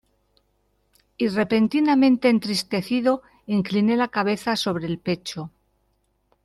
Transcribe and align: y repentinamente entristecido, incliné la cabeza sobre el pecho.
y 1.23 1.27
repentinamente 1.29 2.25
entristecido, 2.29 3.11
incliné 3.45 3.95
la 3.97 4.07
cabeza 4.07 4.55
sobre 4.55 4.87
el 4.87 4.97
pecho. 4.97 5.51